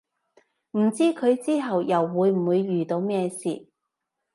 [0.71, 3.67] 唔知佢之後又會唔會遇到咩事